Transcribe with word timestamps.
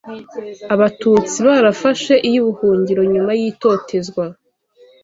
Abatutsi 0.73 1.37
barafashe 1.47 2.13
iy’ubuhungiro 2.29 3.01
nyuma 3.13 3.31
y’itotezwa 3.39 4.23